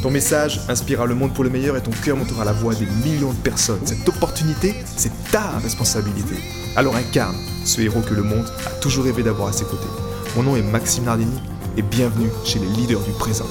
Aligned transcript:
Ton 0.00 0.12
message 0.12 0.60
inspirera 0.68 1.06
le 1.06 1.16
monde 1.16 1.34
pour 1.34 1.42
le 1.42 1.50
meilleur 1.50 1.76
et 1.76 1.82
ton 1.82 1.90
cœur 1.90 2.16
montera 2.16 2.44
la 2.44 2.52
voix 2.52 2.72
des 2.72 2.86
millions 3.04 3.32
de 3.32 3.38
personnes. 3.38 3.84
Cette 3.84 4.08
opportunité, 4.08 4.76
c'est 4.96 5.10
ta 5.32 5.58
responsabilité. 5.58 6.36
Alors 6.76 6.94
incarne 6.94 7.34
ce 7.64 7.80
héros 7.80 8.02
que 8.02 8.14
le 8.14 8.22
monde 8.22 8.46
a 8.64 8.70
toujours 8.80 9.06
rêvé 9.06 9.24
d'avoir 9.24 9.48
à 9.48 9.52
ses 9.52 9.64
côtés. 9.64 9.88
Mon 10.36 10.44
nom 10.44 10.54
est 10.54 10.62
Maxime 10.62 11.02
Nardini 11.02 11.40
et 11.76 11.82
bienvenue 11.82 12.30
chez 12.44 12.60
les 12.60 12.68
leaders 12.68 13.00
du 13.00 13.10
présent. 13.10 13.46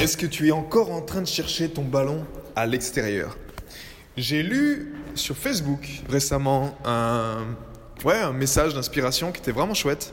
Est-ce 0.00 0.16
que 0.16 0.26
tu 0.26 0.48
es 0.48 0.50
encore 0.50 0.90
en 0.90 1.02
train 1.02 1.20
de 1.20 1.28
chercher 1.28 1.68
ton 1.68 1.84
ballon 1.84 2.24
à 2.56 2.66
l'extérieur? 2.66 3.36
J'ai 4.16 4.42
lu 4.42 4.92
sur 5.14 5.36
Facebook 5.36 5.88
récemment 6.10 6.76
un, 6.84 7.44
un 8.04 8.32
message 8.32 8.74
d'inspiration 8.74 9.30
qui 9.30 9.40
était 9.40 9.52
vraiment 9.52 9.74
chouette. 9.74 10.12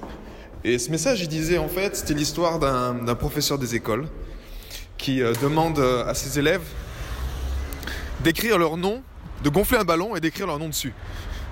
Et 0.64 0.78
ce 0.78 0.92
message, 0.92 1.22
il 1.22 1.30
disait 1.30 1.58
en 1.58 1.68
fait, 1.68 1.96
c'était 1.96 2.14
l'histoire 2.14 2.60
d'un 2.60 3.16
professeur 3.16 3.58
des 3.58 3.74
écoles 3.74 4.06
qui 4.98 5.22
euh, 5.22 5.34
demande 5.42 5.80
euh, 5.80 6.06
à 6.08 6.14
ses 6.14 6.40
élèves 6.40 6.64
d'écrire 8.24 8.58
leur 8.58 8.78
nom, 8.78 9.04
de 9.44 9.50
gonfler 9.50 9.78
un 9.78 9.84
ballon 9.84 10.16
et 10.16 10.20
d'écrire 10.20 10.48
leur 10.48 10.60
nom 10.60 10.70
dessus. 10.70 10.94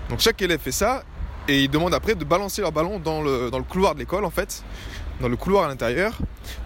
Donc 0.09 0.19
chaque 0.19 0.41
élève 0.41 0.59
fait 0.59 0.72
ça 0.72 1.03
et 1.47 1.63
il 1.63 1.69
demande 1.69 1.94
après 1.94 2.16
de 2.16 2.25
balancer 2.25 2.61
leur 2.61 2.72
ballon 2.72 3.00
dans 3.00 3.22
le, 3.22 3.52
dans 3.52 3.58
le 3.58 3.63
couloir 3.63 3.94
de 3.94 4.00
l'école 4.00 4.25
en 4.25 4.30
fait, 4.30 4.63
dans 5.22 5.27
le 5.27 5.35
couloir 5.35 5.66
à 5.66 5.67
l'intérieur. 5.67 6.17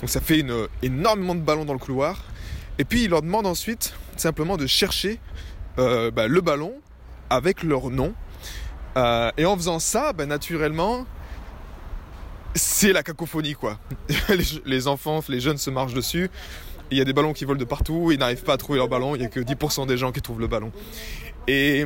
Donc 0.01 0.09
ça 0.09 0.21
fait 0.21 0.39
une, 0.39 0.67
énormément 0.81 1.35
de 1.35 1.41
ballons 1.41 1.65
dans 1.65 1.73
le 1.73 1.79
couloir. 1.79 2.23
Et 2.79 2.85
puis 2.85 3.03
il 3.03 3.09
leur 3.09 3.21
demande 3.21 3.47
ensuite 3.47 3.95
simplement 4.15 4.57
de 4.57 4.67
chercher 4.67 5.19
euh, 5.79 6.11
bah, 6.11 6.27
le 6.27 6.41
ballon 6.41 6.73
avec 7.29 7.63
leur 7.63 7.89
nom. 7.89 8.13
et 8.95 9.45
en 9.45 9.55
faisant 9.55 9.79
ça, 9.79 10.13
bah, 10.13 10.25
naturellement, 10.25 11.05
c'est 12.55 12.93
la 12.93 13.03
cacophonie 13.03 13.53
quoi. 13.53 13.79
les, 14.65 14.87
enfants, 14.87 15.21
les 15.29 15.39
jeunes 15.39 15.57
se 15.57 15.69
marchent 15.69 15.93
dessus. 15.93 16.29
Il 16.89 16.97
y 16.97 17.01
a 17.01 17.05
des 17.05 17.13
ballons 17.13 17.33
qui 17.33 17.45
volent 17.45 17.59
de 17.59 17.65
partout, 17.65 18.11
ils 18.11 18.19
n'arrivent 18.19 18.43
pas 18.43 18.53
à 18.53 18.57
trouver 18.57 18.77
leur 18.77 18.87
ballon, 18.87 19.15
il 19.15 19.19
n'y 19.19 19.25
a 19.25 19.29
que 19.29 19.41
10% 19.41 19.87
des 19.87 19.97
gens 19.97 20.11
qui 20.11 20.21
trouvent 20.21 20.39
le 20.39 20.47
ballon. 20.47 20.71
Et, 21.47 21.83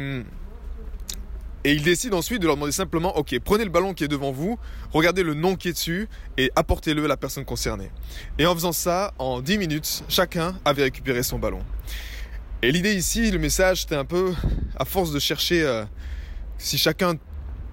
et 1.63 1.73
il 1.73 1.81
décide 1.81 2.13
ensuite 2.13 2.39
de 2.41 2.45
leur 2.45 2.55
demander 2.55 2.71
simplement, 2.71 3.17
ok, 3.17 3.37
prenez 3.43 3.63
le 3.63 3.71
ballon 3.71 3.93
qui 3.93 4.03
est 4.03 4.07
devant 4.07 4.31
vous, 4.31 4.59
regardez 4.93 5.23
le 5.23 5.33
nom 5.33 5.55
qui 5.55 5.69
est 5.69 5.73
dessus 5.73 6.07
et 6.37 6.51
apportez-le 6.55 7.03
à 7.05 7.07
la 7.07 7.17
personne 7.17 7.45
concernée. 7.45 7.89
Et 8.37 8.45
en 8.45 8.53
faisant 8.53 8.71
ça, 8.71 9.13
en 9.17 9.41
10 9.41 9.57
minutes, 9.57 10.03
chacun 10.07 10.55
avait 10.65 10.83
récupéré 10.83 11.23
son 11.23 11.39
ballon. 11.39 11.63
Et 12.63 12.71
l'idée 12.71 12.93
ici, 12.93 13.31
le 13.31 13.39
message, 13.39 13.81
c'était 13.81 13.95
un 13.95 14.05
peu, 14.05 14.33
à 14.77 14.85
force 14.85 15.11
de 15.11 15.17
chercher 15.17 15.63
euh, 15.63 15.83
si 16.59 16.77
chacun 16.77 17.15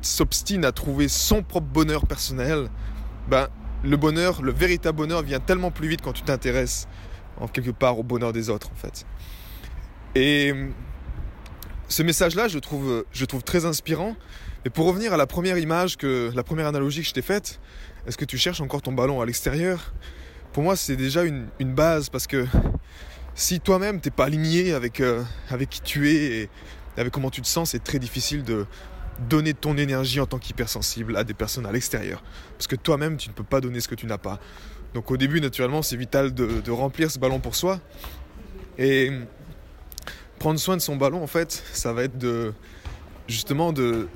s'obstine 0.00 0.64
à 0.64 0.72
trouver 0.72 1.08
son 1.08 1.42
propre 1.42 1.66
bonheur 1.66 2.06
personnel, 2.06 2.70
ben, 3.28 3.48
le 3.84 3.96
bonheur, 3.96 4.42
le 4.42 4.52
véritable 4.52 4.98
bonheur 4.98 5.22
vient 5.22 5.40
tellement 5.40 5.70
plus 5.70 5.88
vite 5.88 6.02
quand 6.02 6.12
tu 6.12 6.22
t'intéresses 6.22 6.88
en 7.36 7.46
quelque 7.46 7.70
part 7.70 7.98
au 7.98 8.02
bonheur 8.02 8.32
des 8.32 8.50
autres 8.50 8.70
en 8.72 8.76
fait. 8.76 9.06
Et 10.14 10.52
ce 11.88 12.02
message-là, 12.02 12.48
je 12.48 12.58
trouve, 12.58 13.04
je 13.12 13.24
trouve 13.24 13.42
très 13.42 13.64
inspirant. 13.64 14.16
Mais 14.64 14.70
pour 14.70 14.86
revenir 14.86 15.12
à 15.12 15.16
la 15.16 15.26
première 15.26 15.58
image, 15.58 15.96
que, 15.96 16.30
la 16.34 16.42
première 16.42 16.66
analogie 16.66 17.02
que 17.02 17.08
je 17.08 17.14
t'ai 17.14 17.22
faite, 17.22 17.60
est-ce 18.06 18.16
que 18.18 18.24
tu 18.24 18.36
cherches 18.36 18.60
encore 18.60 18.82
ton 18.82 18.92
ballon 18.92 19.20
à 19.20 19.26
l'extérieur? 19.26 19.94
Pour 20.52 20.62
moi, 20.62 20.76
c'est 20.76 20.96
déjà 20.96 21.24
une, 21.24 21.48
base 21.60 22.08
parce 22.08 22.26
que 22.26 22.46
si 23.34 23.60
toi-même 23.60 24.00
t'es 24.00 24.10
pas 24.10 24.24
aligné 24.24 24.72
avec, 24.72 25.00
euh, 25.00 25.22
avec 25.50 25.70
qui 25.70 25.80
tu 25.80 26.10
es 26.10 26.42
et 26.42 26.50
avec 26.96 27.12
comment 27.12 27.30
tu 27.30 27.42
te 27.42 27.46
sens, 27.46 27.70
c'est 27.70 27.84
très 27.84 27.98
difficile 27.98 28.42
de, 28.42 28.66
donner 29.28 29.54
ton 29.54 29.76
énergie 29.76 30.20
en 30.20 30.26
tant 30.26 30.38
qu'hypersensible 30.38 31.16
à 31.16 31.24
des 31.24 31.34
personnes 31.34 31.66
à 31.66 31.72
l'extérieur. 31.72 32.22
Parce 32.56 32.66
que 32.66 32.76
toi-même, 32.76 33.16
tu 33.16 33.28
ne 33.28 33.34
peux 33.34 33.44
pas 33.44 33.60
donner 33.60 33.80
ce 33.80 33.88
que 33.88 33.94
tu 33.94 34.06
n'as 34.06 34.18
pas. 34.18 34.38
Donc 34.94 35.10
au 35.10 35.16
début, 35.16 35.40
naturellement, 35.40 35.82
c'est 35.82 35.96
vital 35.96 36.32
de, 36.32 36.70
remplir 36.70 37.10
ce 37.10 37.18
ballon 37.18 37.40
pour 37.40 37.56
soi. 37.56 37.80
Et 38.78 39.10
prendre 40.38 40.58
soin 40.58 40.76
de 40.76 40.82
son 40.82 40.96
ballon, 40.96 41.22
en 41.22 41.26
fait, 41.26 41.62
ça 41.72 41.92
va 41.92 42.04
être 42.04 42.18
de 42.18 42.52
justement 43.26 43.72
de... 43.72 44.08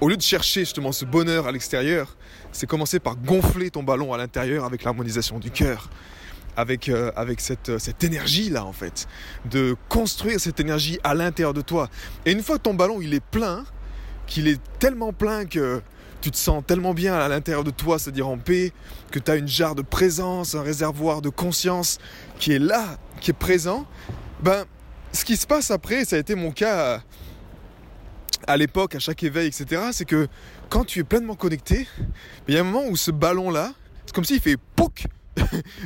Au 0.00 0.08
lieu 0.08 0.16
de 0.16 0.22
chercher 0.22 0.60
justement 0.60 0.90
ce 0.90 1.04
bonheur 1.04 1.46
à 1.46 1.52
l'extérieur, 1.52 2.16
c'est 2.50 2.66
commencer 2.66 2.98
par 2.98 3.16
gonfler 3.16 3.70
ton 3.70 3.84
ballon 3.84 4.12
à 4.12 4.18
l'intérieur 4.18 4.64
avec 4.64 4.82
l'harmonisation 4.82 5.38
du 5.38 5.50
cœur 5.52 5.88
avec, 6.56 6.88
euh, 6.88 7.10
avec 7.16 7.40
cette, 7.40 7.78
cette 7.78 8.04
énergie-là, 8.04 8.64
en 8.64 8.72
fait. 8.72 9.06
De 9.46 9.76
construire 9.88 10.40
cette 10.40 10.60
énergie 10.60 10.98
à 11.04 11.14
l'intérieur 11.14 11.54
de 11.54 11.62
toi. 11.62 11.88
Et 12.26 12.32
une 12.32 12.42
fois 12.42 12.58
que 12.58 12.62
ton 12.62 12.74
ballon, 12.74 13.00
il 13.00 13.14
est 13.14 13.24
plein, 13.24 13.64
qu'il 14.32 14.48
est 14.48 14.60
tellement 14.78 15.12
plein 15.12 15.44
que 15.44 15.82
tu 16.22 16.30
te 16.30 16.38
sens 16.38 16.64
tellement 16.66 16.94
bien 16.94 17.14
à 17.14 17.28
l'intérieur 17.28 17.64
de 17.64 17.70
toi, 17.70 17.98
c'est-à-dire 17.98 18.28
en 18.28 18.38
paix, 18.38 18.72
que 19.10 19.18
tu 19.18 19.30
as 19.30 19.36
une 19.36 19.46
jarre 19.48 19.74
de 19.74 19.82
présence, 19.82 20.54
un 20.54 20.62
réservoir 20.62 21.20
de 21.20 21.28
conscience 21.28 21.98
qui 22.38 22.52
est 22.52 22.58
là, 22.58 22.96
qui 23.20 23.32
est 23.32 23.34
présent, 23.34 23.86
ben, 24.42 24.64
ce 25.12 25.26
qui 25.26 25.36
se 25.36 25.46
passe 25.46 25.70
après, 25.70 26.06
ça 26.06 26.16
a 26.16 26.18
été 26.18 26.34
mon 26.34 26.50
cas 26.50 27.02
à, 28.46 28.56
l'époque, 28.56 28.94
à 28.94 29.00
chaque 29.00 29.22
éveil, 29.22 29.48
etc., 29.48 29.82
c'est 29.92 30.06
que 30.06 30.28
quand 30.70 30.86
tu 30.86 31.00
es 31.00 31.04
pleinement 31.04 31.34
connecté, 31.34 31.86
il 32.48 32.54
y 32.54 32.56
a 32.56 32.60
un 32.60 32.64
moment 32.64 32.86
où 32.88 32.96
ce 32.96 33.10
ballon-là, 33.10 33.72
c'est 34.06 34.14
comme 34.14 34.24
s'il 34.24 34.40
fait 34.40 34.56
pouc 34.76 35.04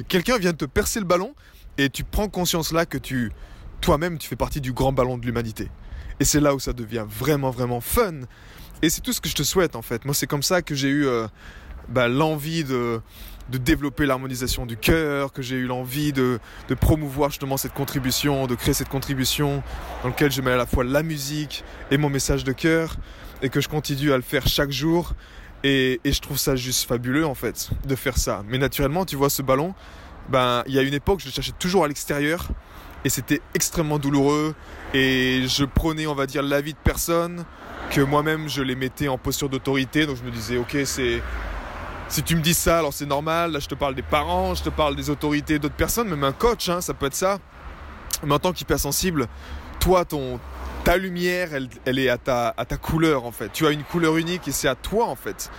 Quelqu'un 0.08 0.38
vient 0.38 0.52
te 0.52 0.66
percer 0.66 1.00
le 1.00 1.06
ballon 1.06 1.34
et 1.78 1.90
tu 1.90 2.04
prends 2.04 2.28
conscience 2.28 2.72
là 2.72 2.86
que 2.86 2.98
tu, 2.98 3.32
toi-même, 3.80 4.18
tu 4.18 4.28
fais 4.28 4.36
partie 4.36 4.60
du 4.60 4.72
grand 4.72 4.92
ballon 4.92 5.18
de 5.18 5.26
l'humanité. 5.26 5.68
Et 6.20 6.24
c'est 6.24 6.40
là 6.40 6.54
où 6.54 6.60
ça 6.60 6.72
devient 6.72 7.04
vraiment, 7.08 7.50
vraiment 7.50 7.80
fun. 7.80 8.20
Et 8.82 8.90
c'est 8.90 9.00
tout 9.00 9.12
ce 9.12 9.20
que 9.20 9.28
je 9.28 9.34
te 9.34 9.42
souhaite 9.42 9.76
en 9.76 9.82
fait. 9.82 10.04
Moi, 10.04 10.14
c'est 10.14 10.26
comme 10.26 10.42
ça 10.42 10.62
que 10.62 10.74
j'ai 10.74 10.88
eu 10.88 11.06
euh, 11.06 11.26
bah, 11.88 12.08
l'envie 12.08 12.64
de, 12.64 13.00
développer 13.48 14.06
l'harmonisation 14.06 14.66
du 14.66 14.76
cœur, 14.76 15.32
que 15.32 15.40
j'ai 15.40 15.56
eu 15.56 15.66
l'envie 15.66 16.12
de, 16.12 16.38
de, 16.68 16.74
promouvoir 16.74 17.30
justement 17.30 17.56
cette 17.56 17.74
contribution, 17.74 18.46
de 18.46 18.54
créer 18.54 18.74
cette 18.74 18.88
contribution 18.88 19.62
dans 20.02 20.08
laquelle 20.08 20.32
je 20.32 20.42
mets 20.42 20.50
à 20.50 20.56
la 20.56 20.66
fois 20.66 20.84
la 20.84 21.02
musique 21.02 21.64
et 21.90 21.96
mon 21.96 22.10
message 22.10 22.44
de 22.44 22.52
cœur, 22.52 22.96
et 23.42 23.48
que 23.48 23.60
je 23.60 23.68
continue 23.68 24.12
à 24.12 24.16
le 24.16 24.22
faire 24.22 24.46
chaque 24.46 24.72
jour. 24.72 25.12
Et, 25.64 26.00
et 26.04 26.12
je 26.12 26.20
trouve 26.20 26.36
ça 26.36 26.54
juste 26.54 26.86
fabuleux 26.86 27.26
en 27.26 27.34
fait 27.34 27.70
de 27.86 27.94
faire 27.94 28.18
ça. 28.18 28.42
Mais 28.46 28.58
naturellement, 28.58 29.04
tu 29.04 29.16
vois, 29.16 29.30
ce 29.30 29.42
ballon, 29.42 29.74
ben, 30.28 30.62
il 30.66 30.74
y 30.74 30.78
a 30.78 30.82
une 30.82 30.94
époque, 30.94 31.20
je 31.20 31.26
le 31.26 31.32
cherchais 31.32 31.52
toujours 31.58 31.84
à 31.84 31.88
l'extérieur 31.88 32.48
et 33.04 33.08
c'était 33.08 33.40
extrêmement 33.54 33.98
douloureux. 33.98 34.54
Et 34.94 35.44
je 35.46 35.64
prenais 35.64 36.06
on 36.06 36.14
va 36.14 36.26
dire 36.26 36.42
l'avis 36.42 36.72
de 36.72 36.78
personne 36.82 37.44
que 37.90 38.00
moi-même 38.00 38.48
je 38.48 38.62
les 38.62 38.74
mettais 38.74 39.08
en 39.08 39.18
posture 39.18 39.48
d'autorité. 39.48 40.06
Donc 40.06 40.16
je 40.16 40.24
me 40.24 40.30
disais 40.30 40.56
ok 40.56 40.76
c'est 40.84 41.22
si 42.08 42.22
tu 42.22 42.36
me 42.36 42.40
dis 42.40 42.54
ça 42.54 42.78
alors 42.78 42.92
c'est 42.92 43.06
normal. 43.06 43.52
Là 43.52 43.58
je 43.58 43.68
te 43.68 43.74
parle 43.74 43.94
des 43.94 44.02
parents 44.02 44.54
je 44.54 44.62
te 44.62 44.70
parle 44.70 44.96
des 44.96 45.10
autorités 45.10 45.58
d'autres 45.58 45.74
personnes 45.74 46.08
même 46.08 46.24
un 46.24 46.32
coach 46.32 46.68
hein, 46.68 46.80
ça 46.80 46.94
peut 46.94 47.06
être 47.06 47.14
ça. 47.14 47.38
Mais 48.24 48.34
en 48.34 48.38
tant 48.38 48.52
qu'hypersensible 48.52 49.26
toi 49.80 50.04
ton 50.04 50.40
ta 50.84 50.96
lumière 50.96 51.52
elle, 51.52 51.68
elle 51.84 51.98
est 51.98 52.08
à 52.08 52.18
ta, 52.18 52.54
à 52.56 52.64
ta 52.64 52.76
couleur 52.76 53.24
en 53.24 53.32
fait. 53.32 53.52
Tu 53.52 53.66
as 53.66 53.70
une 53.70 53.82
couleur 53.82 54.16
unique 54.16 54.48
et 54.48 54.52
c'est 54.52 54.68
à 54.68 54.74
toi 54.74 55.06
en 55.06 55.16
fait 55.16 55.50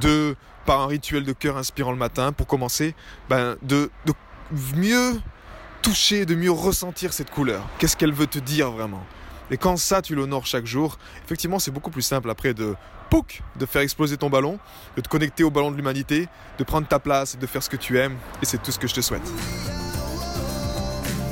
de 0.00 0.36
par 0.66 0.80
un 0.80 0.86
rituel 0.86 1.24
de 1.24 1.32
cœur 1.32 1.56
inspirant 1.56 1.92
le 1.92 1.96
matin 1.96 2.32
pour 2.32 2.46
commencer 2.46 2.94
ben, 3.28 3.56
de, 3.62 3.90
de 4.04 4.12
mieux 4.76 5.14
toucher, 5.82 6.26
de 6.26 6.34
mieux 6.34 6.50
ressentir 6.50 7.12
cette 7.12 7.30
couleur. 7.30 7.62
Qu'est-ce 7.78 7.96
qu'elle 7.96 8.12
veut 8.12 8.26
te 8.26 8.38
dire 8.38 8.70
vraiment? 8.70 9.04
Et 9.50 9.56
quand 9.56 9.76
ça, 9.76 10.02
tu 10.02 10.14
l'honores 10.14 10.46
chaque 10.46 10.66
jour, 10.66 10.98
effectivement, 11.24 11.58
c'est 11.58 11.70
beaucoup 11.70 11.90
plus 11.90 12.02
simple 12.02 12.28
après 12.30 12.54
de 12.54 12.74
pouc, 13.08 13.42
de 13.56 13.66
faire 13.66 13.82
exploser 13.82 14.16
ton 14.16 14.28
ballon, 14.28 14.58
de 14.96 15.00
te 15.00 15.08
connecter 15.08 15.44
au 15.44 15.50
ballon 15.50 15.70
de 15.70 15.76
l'humanité, 15.76 16.28
de 16.58 16.64
prendre 16.64 16.86
ta 16.86 16.98
place, 16.98 17.38
de 17.38 17.46
faire 17.46 17.62
ce 17.62 17.70
que 17.70 17.76
tu 17.76 17.98
aimes. 17.98 18.16
Et 18.42 18.46
c'est 18.46 18.62
tout 18.62 18.70
ce 18.70 18.78
que 18.78 18.86
je 18.86 18.94
te 18.94 19.00
souhaite. 19.00 19.22